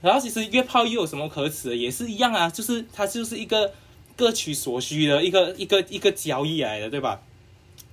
[0.00, 1.76] 然后其实约炮又有什么可耻的？
[1.76, 3.72] 也是一样啊，就是它就是一个
[4.16, 7.20] 各取所需的一个一个一个交易来的，对吧？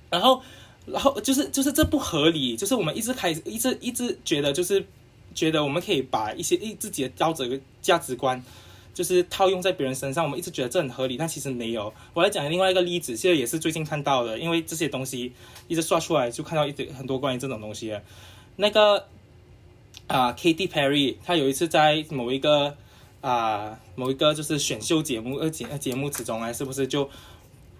[0.08, 0.42] 然后
[0.86, 4.82] 然后就是就是这不合理，就是我们一直开一直一直觉得就是
[5.38, 7.46] 觉得我们可以把一些一自己的道德
[7.80, 8.42] 价值观。
[8.94, 11.94] 就是套用在别人身上，我们一直觉得这很合理，但其实没有。
[12.14, 15.32] 我来讲另外一个例子，现在也是最近看到的，因为这些东西
[15.68, 17.96] 一直刷出来，就看到一堆很多关于这种东西。
[18.56, 19.06] 那个
[20.08, 22.76] 啊，Katy Perry，他有一次在某一个
[23.20, 27.08] 啊某一个就是选秀节目呃节节目之中啊，是不是就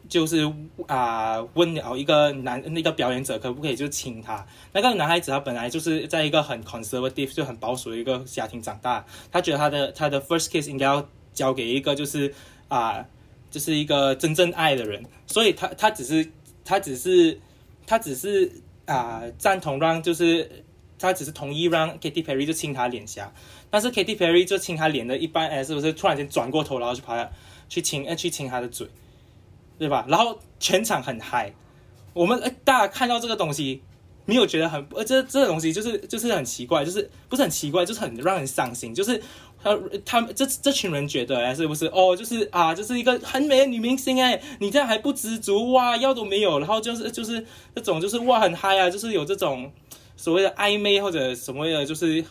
[0.08, 0.52] 就是
[0.86, 4.46] 啊问了一个男那个表演者可不可以就亲他？
[4.72, 11.08] 那个男孩子他本来就是在一个很 conservative 就很保守的一个家庭长大，他觉得他的他的 first kiss 应该要。
[11.34, 12.34] 交给一个就是
[12.66, 13.06] 啊，
[13.48, 16.32] 就是一个真正爱的人，所以他他只是
[16.64, 17.38] 他只是
[17.86, 18.50] 他只是
[18.86, 20.64] 啊赞同让就是
[20.98, 23.32] 他只是同意让 Katy Perry 就亲他脸颊，
[23.70, 27.14] 但是 Katy Perry 就亲他脸的一半，哎，是不是突然间转过头，然后去跑
[27.68, 28.88] 去亲呃去亲他的嘴，
[29.78, 30.04] 对吧？
[30.08, 31.54] 然后全场很嗨，
[32.12, 33.82] 我们大家看到这个东西。
[34.28, 38.94] 没有觉得很呃，这这东西就是就是很奇怪，就是不是很奇怪，就是很让人伤心。
[38.94, 39.18] 就是
[39.58, 42.14] 他他们这这群人觉得哎，是不是哦？
[42.14, 45.96] 就是啊，就是一个很美的女明星哎，你这样还不知足哇？
[45.96, 49.72] 要都没有，然后就是就是那种就是哇很嗨啊，就是有这种
[50.14, 52.22] 所谓的暧昧或者什么的，就是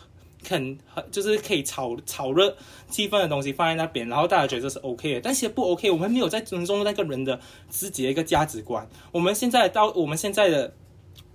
[0.46, 2.56] 很很就是可以炒炒热
[2.90, 5.90] 气氛的东西放在那边，然后大家觉得这是 OK 的，但其实不 OK。
[5.90, 8.88] 我们没有在尊重那个人的自己的一个价值观。
[9.12, 10.74] 我们现在到我们现在的。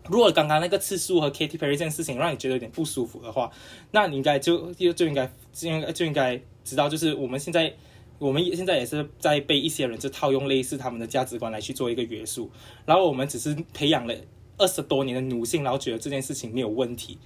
[0.10, 3.50] 如果刚刚那个次数和 Katy Perry 这件事情让你觉得有点不舒服的话，
[3.92, 7.74] 那你应该就就就应该就应该就应该知道，就是我们现在
[8.20, 12.52] 我们现在也是在被一些人就套用类似他们的价值观来去做一个约束，
[12.86, 14.14] 然后我们只是培养了
[14.58, 17.18] 二十多年的奴性，然后觉得这件事情没有问题，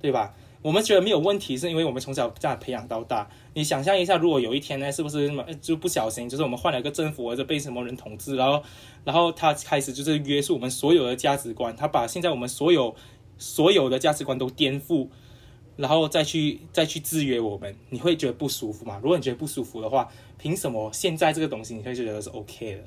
[0.00, 0.32] 对吧？
[0.62, 3.26] 我们觉得没有问题，是因为我们从小这样培养到大。
[3.54, 8.62] 你想象一下，如果有一天呢，是不是就不小心，就是我们换了一个政府或者被什么人统治，然后，
[9.04, 12.94] 然后他开始就是约束我们所有的价值观，他把现在我们所有
[13.38, 15.08] 所有的价值观都颠覆，
[15.76, 19.00] 然后再去再去制约我们，你会觉得不舒服吗？
[19.02, 22.84] 如果你觉得不舒服的话，凭什么现在这个东西你会觉得是 OK 的？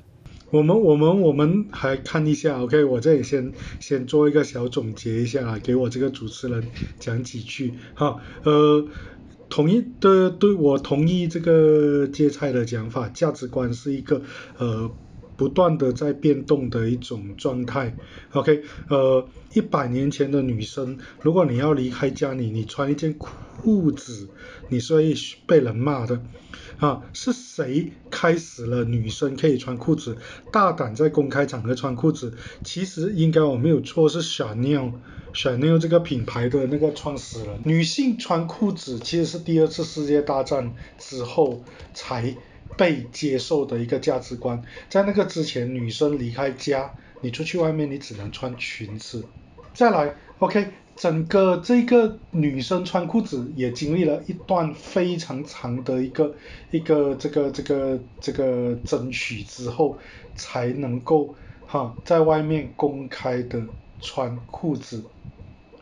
[0.54, 6.62] 我们我们我们还看一下，OK，我这里先先做一个小总结一下啊，给我这个主持人
[7.00, 8.86] 讲几句哈，呃，
[9.48, 14.22] 同意的对我同意这个芥菜的讲法，价值观是一个
[14.56, 14.88] 呃
[15.36, 17.96] 不断的在变动的一种状态
[18.30, 24.28] ，OK，呃，一百年前的女生，如果你要离开家里，你穿一件裤子，
[24.68, 25.14] 你是会
[25.48, 26.22] 被人骂的。
[26.78, 30.18] 啊，是谁开始了女生可以穿裤子，
[30.52, 32.36] 大胆在公开场合穿裤子？
[32.64, 37.60] 其实应该我没有错，是 Chanel，Chanel 这个品牌的那个创始人。
[37.64, 41.62] 女性穿裤子其实是第二次世界大战之后
[41.94, 42.36] 才
[42.76, 49.24] 被接受的一个价值观，在那个之前，女生离开家，你出去外面你只能穿裙子。
[49.72, 50.72] 再来，OK。
[50.96, 56.34] 整个这个女生穿裤子也经历了一段非常长的一个
[56.70, 59.98] 一个这个这个这个争取之后，
[60.36, 61.34] 才能够
[61.66, 63.60] 哈在外面公开的
[64.00, 65.04] 穿裤子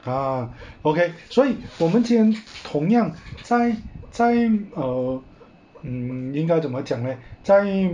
[0.03, 3.77] 啊，OK，所以我们今天同样在
[4.11, 5.23] 在呃
[5.83, 7.15] 嗯应该怎么讲呢？
[7.45, 7.91] 在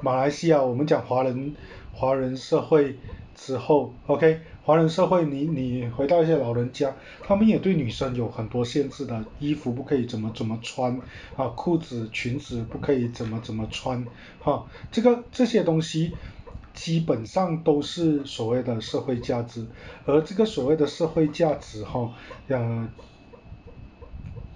[0.00, 1.54] 马来西亚我们讲华人
[1.92, 2.96] 华人社会
[3.34, 4.40] 之后，OK。
[4.70, 10.96] 华人社会，你你回到一些老人家，他们也对女生有很多限制的，衣服不可以怎么怎么穿，
[11.34, 14.06] 啊，裤子裙子不可以怎么怎么穿，
[14.38, 16.12] 哈，这个这些东西
[16.72, 19.66] 基本上都是所谓的社会价值，
[20.04, 22.12] 而这个所谓的社会价值，哈，
[22.46, 22.88] 呃，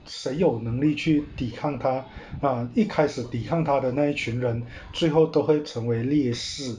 [0.06, 2.04] 谁有能力去抵抗它，
[2.40, 6.76] 啊，一开始抵抗它的那一群人，最后都会成为烈士，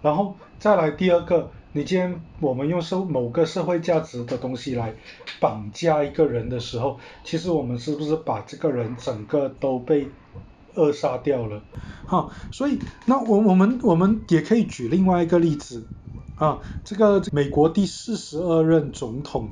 [0.00, 1.50] 然后再来第二个。
[1.72, 4.96] 你今天我们用社某个社会价值的东西来
[5.38, 10.08] 绑架一个人的时候，其实我们是不是把这个人整个都被
[10.74, 11.62] 扼杀掉了？
[12.06, 15.86] 哈，所以那我我们我们也可以举另外一个例子
[16.36, 19.50] 啊，这个美国第四十二任总统。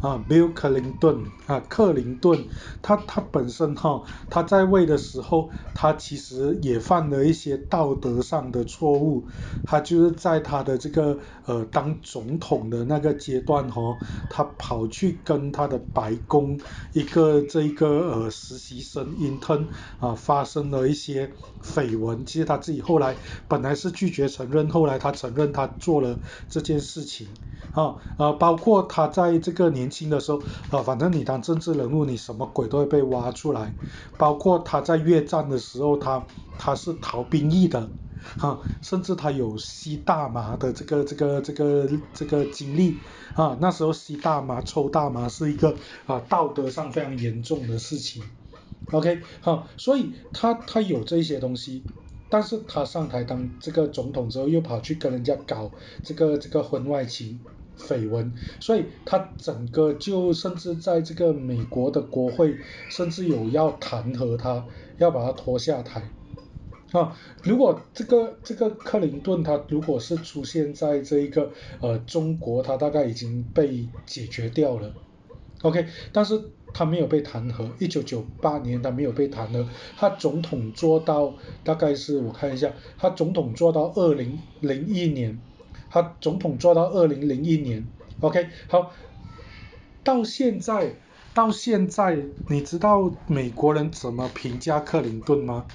[0.00, 2.46] 啊，Bill 克林顿啊，克林顿，
[2.82, 9.26] 他他本身哈，他在位的时候，他其实也犯了一些道德上的错误，
[9.64, 16.58] 他就是在他的这个呃当总统的那个阶段哈，他跑去跟他的白宫
[16.92, 19.66] 一个这一个呃实习生 intern
[19.98, 21.30] 啊发生了一些
[21.62, 23.16] 绯闻，其实他自己后来
[23.48, 27.28] 本来是拒绝承认，后来他承认他做了这件事情，
[27.72, 33.74] 啊呃包括他在这个年轻的时候，啊，反正你当政治人物，你什么鬼都会被挖出来，
[34.16, 36.24] 包括他在越战的时候，他
[36.58, 37.90] 他是逃兵役的，
[38.36, 42.96] 哈，甚至他有吸大麻的这个这个这个这个经历，
[43.34, 45.74] 啊，那时候吸大麻抽大麻是一个
[46.06, 48.22] 啊道德上非常严重的事情
[48.90, 51.82] ，OK，好，所以他他有这些东西，
[52.28, 55.70] 但是他上台当这个总统之后，又跑去跟人家搞
[56.02, 57.40] 这个这个婚外情。
[57.80, 62.56] 绯闻，所以他整个就甚至在这个美国的国会，
[62.90, 64.64] 甚至有要弹劾他，
[64.98, 66.02] 要把他拖下台。
[66.92, 74.92] 啊，如果这个这个克林顿他如果是出现在这一个呃中国，他大概已经被解决掉了。
[75.62, 79.64] OK，但是他没有被弹劾，一九九八年他没有被弹劾，
[79.96, 85.38] 他总统做到大概是我看一下，他总统做到二零零一年。
[85.90, 87.84] 他总统做到二零零一年
[88.20, 88.92] ，OK，好，
[90.04, 90.94] 到现在
[91.34, 92.16] 到现在，
[92.48, 95.66] 你知道美国人怎么评价克林顿吗？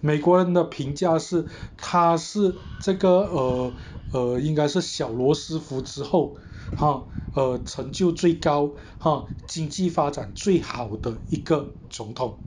[0.00, 1.46] 美国人的评价是，
[1.78, 3.72] 他是这个呃
[4.12, 6.36] 呃，应该是小罗斯福之后，
[6.74, 12.38] 哈，呃，成就最高，哈，经济发展最好的一个总统，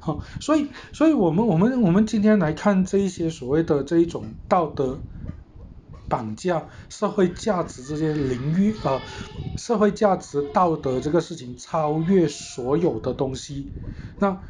[0.00, 4.98] 哈，所以，所以我们我们我们今天来看这一些所谓的这一种道德。
[6.08, 9.02] 绑架社会价值这些领域啊，
[9.56, 13.72] 社会价值道德这个事情超越所有的东西，
[14.18, 14.42] 那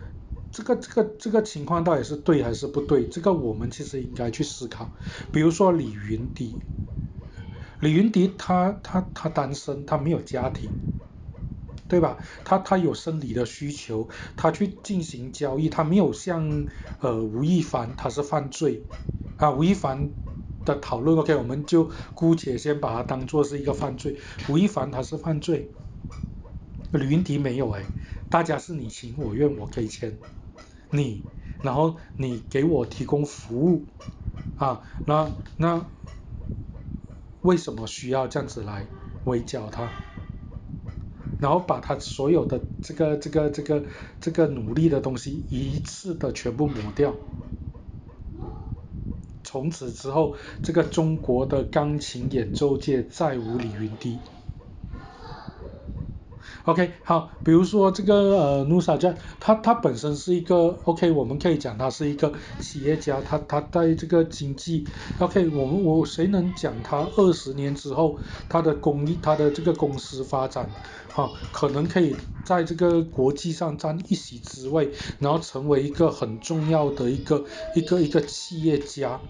[0.51, 3.07] 这个这个这个情况到底是对还是不对？
[3.09, 4.91] 这个我们其实应该去思考。
[5.31, 6.59] 比如说李云迪，
[7.81, 10.71] 李云迪他他他单身，他没有家庭，
[11.89, 12.19] 对吧？
[12.45, 16.69] 他他有生理的需求，他去进行交易，他没有像
[17.01, 18.87] 呃吴亦凡他是犯罪
[19.37, 20.15] 啊，吴亦凡。
[20.67, 24.19] 的讨论，OK，我们就姑且先把它当做是一个犯罪。
[24.51, 25.71] 吴亦凡他是犯罪，
[26.93, 27.83] 吕云迪没有哎，
[28.29, 30.19] 大家是你情我愿，我给钱
[30.91, 31.23] 你，
[31.63, 33.87] 然后你给我提供服务
[34.59, 35.87] 啊，那那
[37.41, 38.87] 为什么需要这样子来
[39.25, 39.89] 围剿他？
[41.39, 43.85] 然后把他所有的这个这个这个
[44.21, 47.15] 这个努力的东西一次的全部抹掉。
[49.47, 54.19] 从此之后，这个中国的钢琴演奏界再无李云迪。
[56.67, 64.85] OK，好，比如说这个呃努萨加，他他本身是一个 OK，我们可以讲他是一个企业家，他他在这个经济
[65.21, 70.69] OK，我们我谁能讲他二十年之后他的公益他的这个公司发展，
[71.15, 77.45] 哈，可能可以在这个国际上占一席之位，然后成为一个很重要的一个
[77.77, 79.21] 一个一个企业家，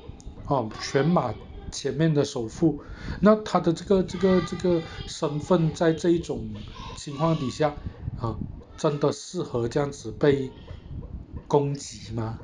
[0.47, 1.35] 啊，全马。
[1.71, 2.81] 前面的首富，
[3.21, 6.49] 那他的这个这个这个身份在这一种
[6.97, 7.75] 情况底下
[8.21, 8.37] 啊，
[8.77, 10.51] 真的适合这样子被
[11.49, 12.39] 攻击吗？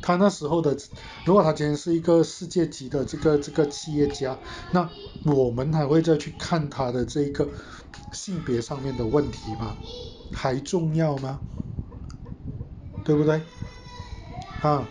[0.00, 0.76] 他那时候的，
[1.24, 4.38] 如果他今天是一个世界级的这个这个企业家，
[4.70, 4.88] 那
[5.24, 7.48] 我们还会再去看他的这个
[8.12, 9.76] 性别上面的问题吗？
[10.32, 11.40] 还重要吗？
[13.04, 13.40] 对不对？
[14.60, 14.86] 啊，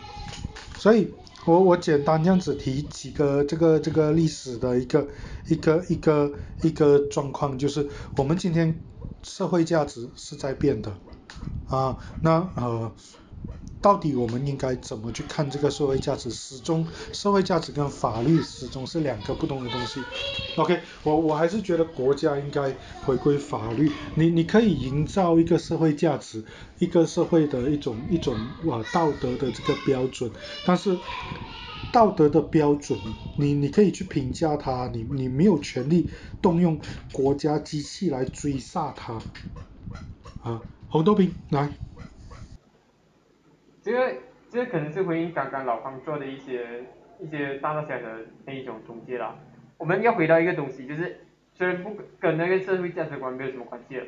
[0.77, 1.13] 所以。
[1.45, 5.07] 我我简单这样子提几个这个这个历史的一个
[5.47, 8.79] 一个一个一个状况，就是我们今天
[9.23, 10.91] 社会价值是在变的
[11.67, 12.91] 啊，那呃。
[13.83, 16.31] 到底我们应该怎么去看这个社会价值？
[16.31, 20.01] 始终社会价值跟法律始终是两个不同的东西。
[20.55, 22.73] OK，我我还是觉得国家应该
[23.05, 23.91] 回归法律。
[24.15, 26.41] 你你可以营造一个社会价值，
[26.79, 28.33] 一个社会的一种一种
[28.71, 30.31] 啊道德的这个标准，
[30.65, 30.97] 但是
[31.91, 32.97] 道德的标准，
[33.35, 36.09] 你你可以去评价它，你你没有权利
[36.41, 36.79] 动用
[37.11, 39.21] 国家机器来追杀它。
[40.41, 41.69] 啊，红豆饼来。
[43.83, 44.15] 这个
[44.49, 46.83] 这个可能是回应刚刚老方做的一些
[47.19, 49.35] 一些大大小小的那一种总结啦。
[49.77, 51.19] 我们要回到一个东西，就是
[51.53, 54.05] 虽然不跟那个社会价值观没有什么关系了，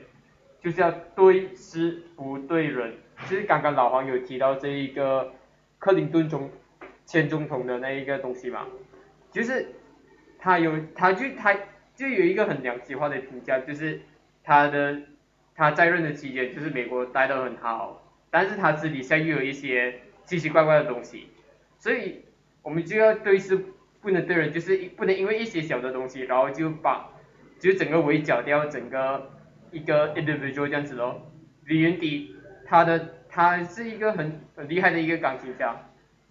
[0.62, 2.94] 就是要对事不对人。
[3.30, 5.34] 就是刚刚老黄有提到这一个
[5.80, 6.50] 克林顿总
[7.06, 8.66] 前总统的那一个东西嘛，
[9.32, 9.66] 就是
[10.40, 11.54] 他有他就他
[11.96, 14.00] 就有一个很两极化的评价，就是
[14.44, 15.02] 他的
[15.54, 18.02] 他在任的期间，就是美国待得很好。
[18.36, 19.96] 但是他私底下又有一些
[20.26, 21.30] 奇奇怪怪的东西，
[21.78, 22.26] 所以
[22.64, 23.58] 我们就要对事
[24.02, 27.14] 不能对人，就是不能因为一些小的东西，然后就把
[27.62, 29.32] 就整个围剿掉整个
[29.72, 31.32] 一个 individual 这样子咯。
[31.64, 35.74] 李云迪他的他是一个很很厉害的一个钢琴家，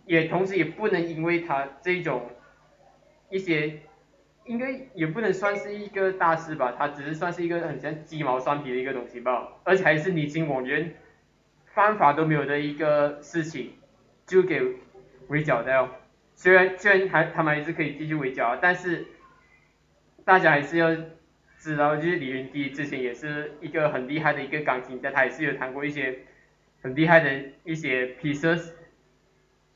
[0.05, 2.21] 也同时也不能因为他这种
[3.31, 3.79] 一些
[4.45, 10.95] 应该也不能算是一个大师吧，他只是算是一个很像鸡毛蒜皮的一个东西吧，而且还是你情我愿。
[11.75, 13.73] 方法都没有的一个事情，
[14.27, 14.63] 就给
[15.29, 15.89] 围剿掉。
[16.37, 19.05] 虽然虽然还他们还是可以继续围剿，但是
[20.25, 20.95] 大家还是要
[21.59, 26.21] 知道，就是李云迪之前也是一个很厉害的一个钢琴家，他也是有弹过一些
[26.81, 28.71] 很厉害的一些 pieces。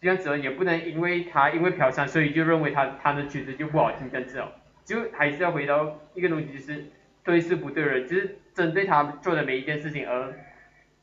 [0.00, 4.52] 这样子也不能因为他因为嫖娼，所以就认为他他的曲子就不好听这样子哦。
[4.84, 6.84] 就还是要回到一个东西，就是
[7.24, 10.32] 对事不对人，就是针对他做的每一件事情而。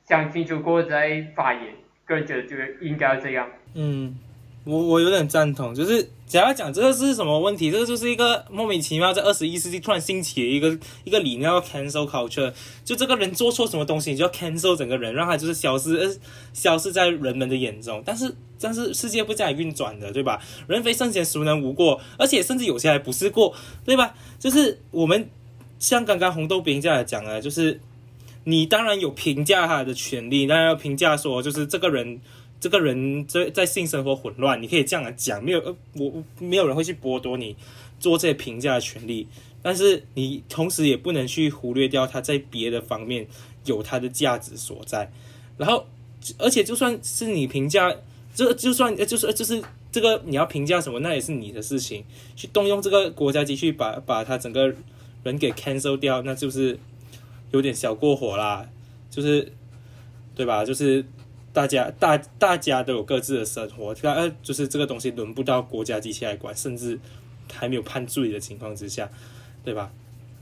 [0.08, 1.64] 讲清楚过再发言，
[2.06, 3.48] 个人觉得就应该这样。
[3.74, 4.16] 嗯，
[4.64, 12.54] 我我有点赞同，就是假如讲这个是什么问题，这个就是一个莫名其妙在二十一世纪突然兴起的一个一个理念，叫 cancel culture。
[12.84, 16.20] 就这个人做错什么东西，你就要 cancel 整个人，让他就是消失，
[16.54, 18.04] 消失在人们的眼中。
[18.06, 20.40] 但是但是世界不这样运转的，对吧？
[20.68, 22.00] 人非圣贤，孰能无过？
[22.20, 24.14] 而且甚至有些还不是过，对吧？
[24.40, 25.28] 就是我们
[25.80, 27.80] 像刚刚红豆饼这样讲啊，就是。
[28.48, 32.22] 你当然有评价他的权利，当然要评价说，就是这个人，
[32.60, 37.56] 这个人在在性生活混乱，你可以这样来讲，没有呃，我没有人会去剥夺你
[38.00, 39.28] 做这些评价的权利，
[39.64, 43.26] 但是你同时也不能去忽略掉他在别的方面
[43.66, 45.12] 有他的价值所在，
[45.58, 45.88] 然后
[46.38, 47.92] 而且就算是你评价，
[48.36, 49.60] 这就算就是就是
[49.92, 52.06] 这个你要评价什么，那也是你的事情，
[52.36, 54.72] 去动用这个国家机去把把他整个
[55.24, 56.78] 人给 cancel 掉，那就是。
[57.56, 58.68] 有点小过火啦，
[59.10, 59.50] 就是，
[60.36, 60.66] 对吧？
[60.66, 61.06] 就是
[61.54, 67.00] 大家大大家都有各自的生活，呃，就是这个东西轮不到国家机器来管，甚至
[67.54, 69.10] 还没有判罪的情况之下，
[69.64, 69.90] 对吧？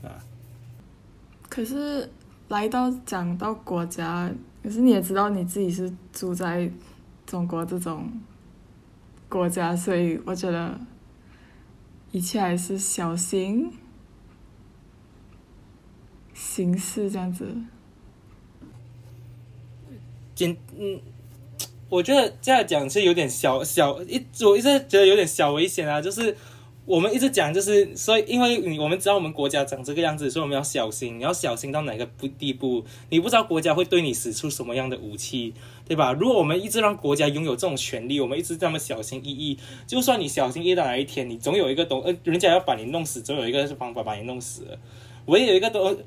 [0.02, 0.18] 啊。
[1.48, 2.10] 可是
[2.48, 4.28] 来到讲到国家，
[4.64, 6.68] 可是你也知道你自己是住在
[7.24, 8.10] 中国这种
[9.28, 10.76] 国家，所以我觉得
[12.10, 13.70] 一切还是小心。
[16.54, 17.52] 形式这样子，
[20.36, 21.00] 简嗯，
[21.88, 26.00] 我觉得这样讲是有点小小一，我一直觉得有点小危险啊。
[26.00, 26.36] 就是
[26.86, 31.18] 我们一直讲，就是所以，因为你我们知道我们国家长这个样子，所以我们要小心。
[31.18, 32.84] 你要小心到哪个不地步？
[33.10, 35.54] 你不知道国家会对你使出什么样的武器，
[35.88, 36.12] 对吧？
[36.12, 44.78] 如果我们一直让国家拥有这种权利，我们一直这么小心翼翼，就算你小心翼翼到哪一天，你总有一个东呃，人家要把你弄死，总有一个方法把你弄死。
[45.26, 45.98] 唯有一个东。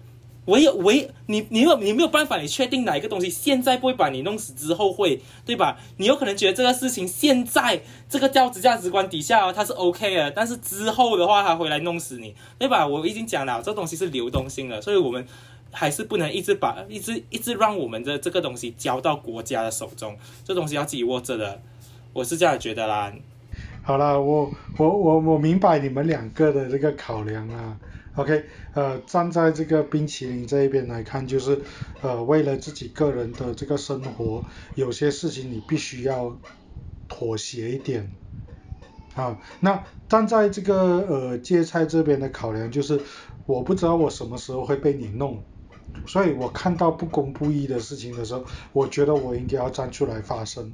[0.48, 5.78] 唯有唯你你有你没有办法，你确定哪一个东西现在不会把你弄死，之后会对吧？
[5.98, 12.88] 你有可能觉得这个事情现在这个价值价值观底下它是 OK 的，但是之后的话它回来弄死你，对吧？
[12.88, 15.26] 我已经讲了，这东西是流动性的，所以我们
[15.72, 21.62] 还是不能一直把一直一直让我们的这个东西交到国家的手中，这东西要自己握着的，
[22.14, 23.12] 我是这样觉得啦。
[23.84, 27.78] 好了，我我我我明白你们两个的这个考量啊。
[28.16, 28.43] OK，
[28.78, 31.59] 呃，站在这个冰淇淋这一边来看，就是
[31.99, 34.43] 呃，为了自己个人的这个生活，
[34.75, 36.38] 有些事情你必须要
[37.07, 38.11] 妥协一点。
[39.15, 43.01] 啊，那站在这个呃芥菜这边的考量就是，
[43.47, 45.41] 我不知道我什么时候会被你弄，
[46.05, 50.71] 所以我看到不公不义的事情的时候，我觉得我应该要站出来发声，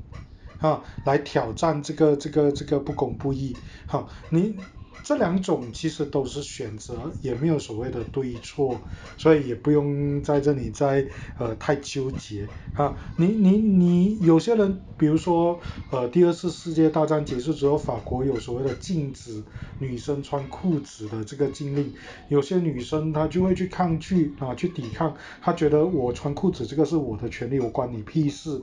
[0.60, 3.56] 啊，来挑战这个这个这个不公不义。
[3.88, 4.58] 好，你。
[5.04, 8.80] 这两种其实都是选择，也没有所谓的对错，
[9.18, 11.06] 所以也不用在这里再
[11.38, 12.95] 呃太纠结啊。
[13.18, 15.60] 你你你有些人，比如说
[15.91, 19.43] 呃第二次世界大战结束之后，法国有所谓的禁止
[19.78, 21.93] 女生穿裤子的这个禁令，
[22.30, 28.62] 有些女生她就会去抗拒啊，去抵抗，她觉得我穿裤子这个是我的权利，我关你屁事。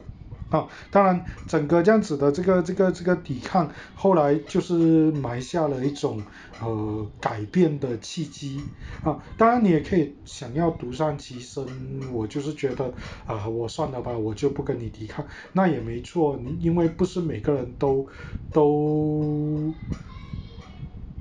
[0.51, 4.75] 啊，当然，整个这样子的这个这个这个抵抗，后来就是
[5.13, 6.23] 埋下了一种
[6.61, 8.61] 呃改变的契机
[9.03, 9.23] 啊。
[9.39, 11.65] 当然，你也可以想要独善其身，
[12.13, 12.93] 我就是觉得
[13.27, 18.07] 啊，我算了吧，我就不跟你抵抗，那也没错，你因为不是每个人都
[18.53, 19.73] 都。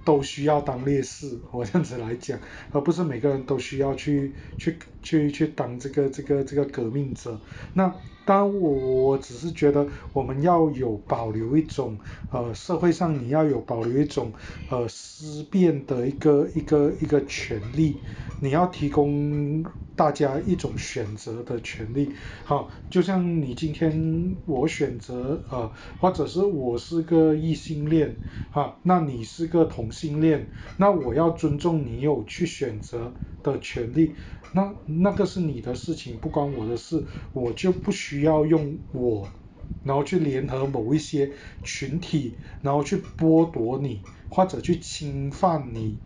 [0.06, 2.40] 都需要当烈士，我这样子来讲，
[2.72, 7.40] 而不是每个人都需要去去去去当这个这个这个革命者。
[7.76, 7.94] 那
[8.30, 8.72] 当，我
[9.10, 11.98] 我只是觉得我们要有保留一种
[12.30, 14.32] 呃社会上你要有保留一种
[14.70, 17.96] 呃思辨的一个一个一个权利，
[18.40, 19.66] 你要提供
[19.96, 22.10] 大家一种选择的权利。
[22.46, 25.70] 好，就像你今天我选择呃，
[26.00, 28.16] 或者是我是个异性恋，
[28.52, 29.90] 哈，那你是个同。
[29.92, 33.12] 性恋，那我要尊重你有去选择
[33.42, 34.14] 的权利，
[34.52, 39.28] 那那个是你的事情，不关我的事，我就不需要用我，
[39.84, 41.32] 然后去联合某一些
[41.64, 45.98] 群体，然后去剥夺你或者去侵犯你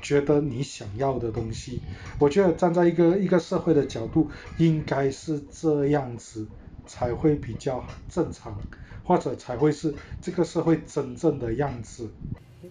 [0.00, 1.80] 觉得你想要的东西。
[2.18, 6.46] 我觉得站在一个一个社会的角度，应该是这样子
[6.86, 8.58] 才会比较正常，
[9.04, 12.08] 或者才会是这个社会真正的样子。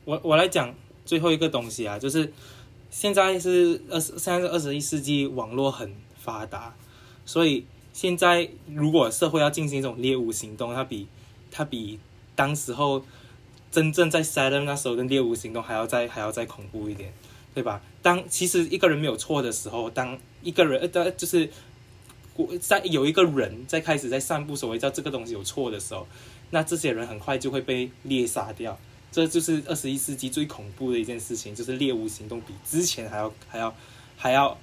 [0.06, 0.74] 我我来讲
[1.06, 2.32] 最后一个东西啊，就是
[2.90, 6.76] 现在是二十，现在是二十一世纪，网络很发达，
[7.26, 11.08] 所以现在如果社会要进行一种猎物行动，它比
[11.52, 12.00] 它比
[12.36, 13.04] 当时候
[13.72, 17.14] 真正在 Salem 那时候的猎物行动还要再还要再恐怖一点，
[17.54, 17.82] 对吧？
[18.02, 21.50] 当其实一个人没有错的时候，当一个人呃就是
[22.36, 26.08] 我在有一个人在开始在散布所谓叫这个东西有错的时候，
[26.52, 28.78] 那这些人很快就会被猎杀掉。
[29.18, 33.76] 这就是二十一世纪最恐怖的一件事情，就是猎物行动比之前还要还要
[34.16, 34.56] 还要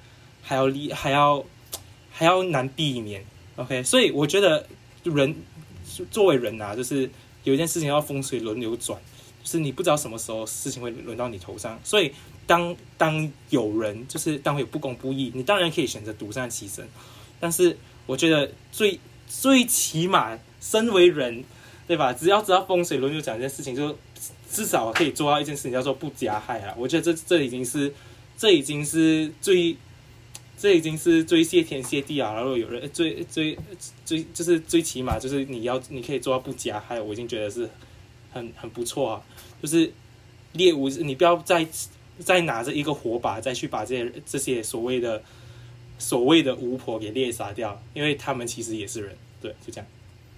[0.42, 1.44] 还要厉还要
[2.12, 3.24] 还要难避免。
[3.56, 4.64] OK，所以我觉得
[5.02, 5.34] 人
[6.08, 7.10] 作为人啊，就是
[7.42, 8.96] 有一件事情要风水轮流转，
[9.42, 11.76] 就是你不知道什么时候事情会轮到你头上。
[11.82, 12.12] 所以
[12.46, 16.88] 当当有人就是当会有不公不义，你当然可以选择独善其身，
[17.40, 17.76] 但是
[18.06, 21.42] 我觉得最最起码身为人，
[21.88, 22.12] 对吧？
[22.12, 23.98] 只要知道风水轮流转这件事情，就
[24.50, 26.74] 至少可以做到一件事情，叫做不加害啊！
[26.78, 27.92] 我觉得这这已经是，
[28.38, 29.76] 这已经是最，
[30.56, 32.32] 这已经是最谢天谢地啊！
[32.34, 33.58] 然后有人最最
[34.04, 37.68] 最就是最起码就是你要你可以做到不加害，我已经觉得是
[38.32, 39.22] 很很不错啊！
[39.60, 39.92] 就是
[40.52, 41.66] 猎物，你不要再
[42.20, 45.20] 再拿着一个火把再去把这些这些所谓的
[45.98, 49.86] 所谓的巫婆给猎杀掉，因为他们其实也是人，对，就这样。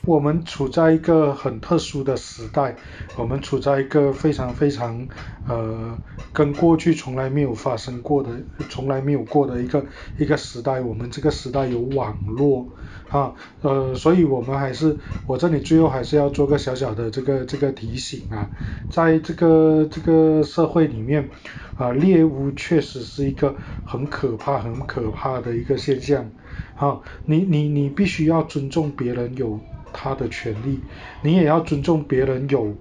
[0.07, 2.77] 我们处在一个很特殊的时代，
[3.17, 5.09] 我们处在一个非常非常
[5.49, 5.99] 呃
[6.33, 8.31] 跟过去从来没有发生过的、
[8.69, 9.85] 从来没有过的一个
[10.17, 10.81] 一个时代。
[10.81, 12.69] 我们这个时代有网络
[13.09, 14.97] 啊，呃，所以我们还是
[15.27, 18.49] 我这里最后还是要做个小小的这个这个提醒啊，
[18.89, 21.29] 在这个这个社会里面
[21.75, 26.31] 啊，猎物确实是一个很可怕、很可怕的一个现象。
[26.77, 29.59] 好，你你你必须要尊重别人有。
[29.97, 30.79] 他的权利，
[31.23, 32.77] 你也要尊重别人有，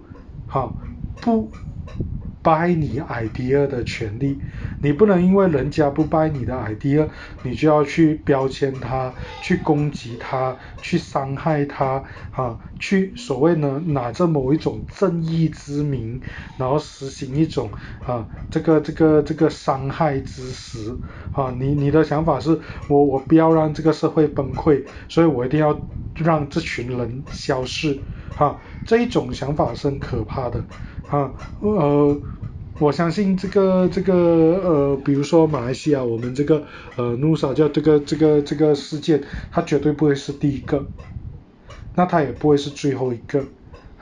[0.46, 0.76] 哈，
[1.22, 1.50] 不
[2.44, 4.40] buy 你 idea 的权利，
[4.82, 7.08] 你不能因为人家不 buy 你的 idea，
[7.42, 9.12] 你就要去标签他，
[9.42, 16.22] 去攻击他，去伤害他，啊，去所谓呢拿着某一种正义之名，
[16.58, 17.72] 然后实行一种
[18.06, 20.96] 啊这个这个这个伤害之实，
[21.32, 25.74] 啊，你你的想法是我我不要让这个社会崩溃，所以我一定要
[26.16, 28.00] 让这群人消失，
[28.36, 30.64] 哈，这一种想法是很可怕的。
[31.08, 32.22] 哈，呃，
[32.80, 36.64] 我相信这个这个呃，比如说马来西亚，我们这个
[36.96, 40.86] 呃努萨叫这个这个这个事件，它绝对不会是第一个，
[41.94, 43.46] 那它也不会是最后一个，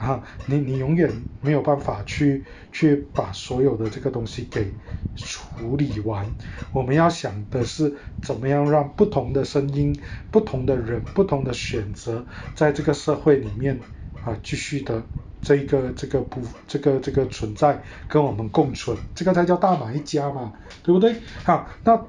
[0.04, 4.74] 啊，你你永远没有办法去去把所有的这个东西给
[5.16, 6.36] 处理完，
[6.72, 9.98] 我们要想的是怎么样让不同的声音、
[10.30, 13.80] 不同的人、不同的选择，在这个社会里面
[14.24, 15.04] 啊继续的。
[15.46, 21.18] 这个这个不这个这个存在跟我们共存，这个才叫大马一家嘛，对不对？
[21.44, 22.02] 好，那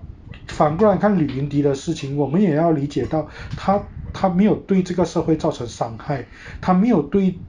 [0.47, 6.29] 反过来看李云迪的事情，我们也要理解到他他没有对这个社会造成伤害，
[6.61, 7.43] 他没有对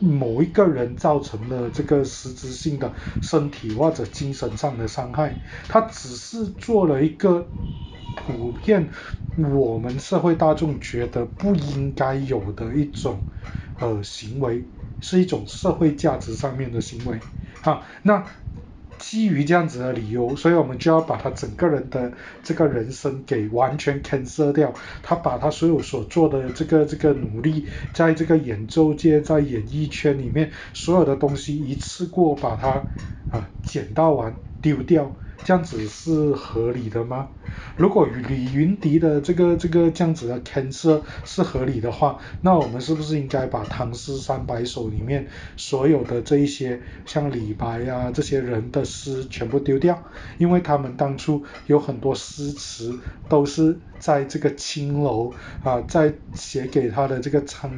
[0.00, 5.36] 某一个人造成了这个实质性的身体或者精神上的伤害，
[5.68, 7.46] 他只是做了一个
[8.16, 8.90] 普遍
[9.36, 13.22] 我们社会大众觉得不应该有的一种
[13.78, 14.64] 呃行为。
[15.02, 17.18] 是一种社会价值上面的行为，
[17.62, 18.22] 好，那
[19.00, 24.72] 基于这样子的理由，所以我们就要把他整个人的这个人生给完全 cancel 掉，
[25.02, 32.86] 他把他所有所做的这个这个努力，在这个演奏界，在演艺圈里面所有的东西一次过把它
[33.30, 35.16] 啊捡到完丢掉。
[35.44, 37.28] 这样子是合理的吗？
[37.76, 45.26] 如果李云迪的这个这个这样子的 cancer 是合理的话，那我们是不是应该把唐诗三百首里面
[45.56, 50.02] 所有的这一些像李白啊这些人的诗全部丢掉？
[50.38, 55.32] 因为他们当初有很多诗词都是在这个青楼
[55.64, 57.70] 啊，在写给他的这个娼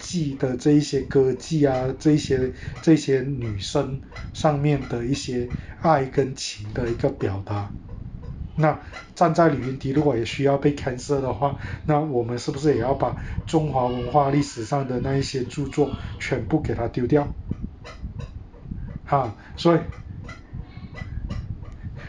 [0.00, 4.00] 记的这一些歌妓啊，这一些这些女生
[4.32, 5.48] 上面的一些
[5.80, 7.70] 爱跟情的一个表达。
[8.56, 8.80] 那
[9.14, 17.28] 站在李云迪如果也需要被 cancel 的话，那我们是不是也要把中华文化历史上的那一些著作全部给他丢掉？
[19.04, 19.80] 哈，所以。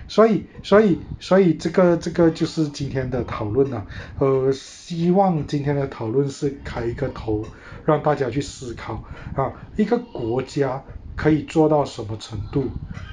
[0.08, 3.88] 所以，所以，所以这个这个就是今天的讨论了。
[4.20, 7.46] 呃，希望今天的讨论是开一个头，
[7.86, 9.04] 让大家去思考
[9.34, 10.84] 啊，一个国家
[11.16, 12.70] 可以做到什么程度，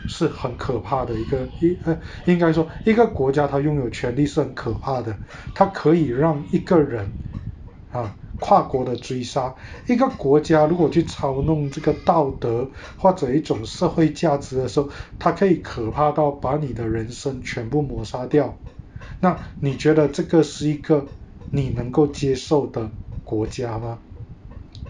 [0.07, 5.19] 是很可怕的一个一呃，应该说一个国家它拥有权力是很可怕的，
[5.55, 7.13] 它可以让一个人
[7.91, 8.17] 啊。
[8.41, 9.57] 跨国的追杀，
[9.89, 14.89] 一个国家如果去操弄这个道德或者一种社会价值的时候，
[15.19, 18.57] 它可以可怕到把你的人生全部抹杀掉。
[19.19, 21.05] 那你觉得这个是一个
[21.51, 22.93] 你能够接受的
[23.25, 23.99] 国家吗？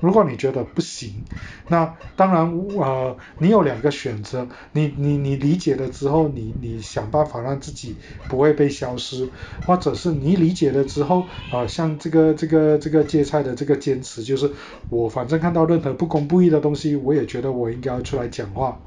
[0.01, 1.25] 如果你觉得不行，
[1.67, 7.97] 那当然呃，你有两个选择，你你你理解了之后，你你想办法让自己
[8.29, 9.29] 不会被消失，
[9.65, 14.51] 或者是你理解了之后啊，像这个这个这个芥菜的这个坚持，就是
[14.89, 18.81] 我反正看到任何不公不义的东西，我也觉得我应该要出来讲话，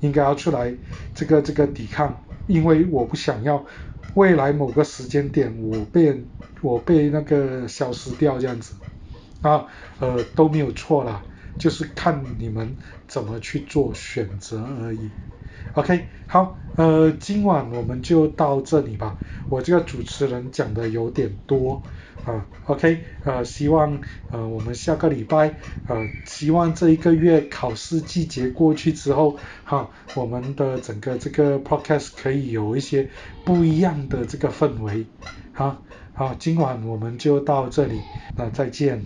[0.00, 0.74] 应该要出来
[1.14, 3.64] 这个这个抵抗，因为我不想要
[4.14, 6.24] 未来某个时间点我被
[6.60, 8.74] 我被那个消失掉这样子。
[9.46, 9.66] 啊，
[10.00, 11.22] 呃都没有错啦，
[11.58, 12.76] 就是看你们
[13.06, 15.10] 怎么去做选择而已。
[15.74, 19.16] OK，好，呃，今晚我们就到这里吧。
[19.48, 21.82] 我这个主持人讲的有点多
[22.24, 25.54] 啊，OK，呃，希望呃我们下个礼拜
[25.86, 33.10] 呃，希望这一个月考试季节过去之后，哈，我们的整个这个 Podcast 可以有一些
[33.44, 35.06] 不一样的这个氛围。
[35.52, 35.82] 好，
[36.14, 38.00] 好，今晚我们就到这里，
[38.36, 39.04] 那再见。